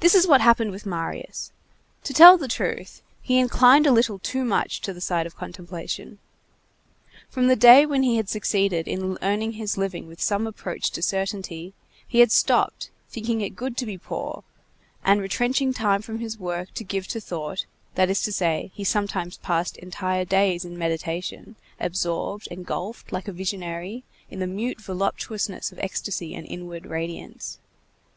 [0.00, 1.52] This is what had happened with Marius.
[2.02, 6.18] To tell the truth, he inclined a little too much to the side of contemplation.
[7.30, 11.02] From the day when he had succeeded in earning his living with some approach to
[11.02, 11.72] certainty,
[12.08, 14.42] he had stopped, thinking it good to be poor,
[15.04, 17.64] and retrenching time from his work to give to thought;
[17.94, 23.32] that is to say, he sometimes passed entire days in meditation, absorbed, engulfed, like a
[23.32, 24.02] visionary,
[24.32, 27.60] in the mute voluptuousness of ecstasy and inward radiance.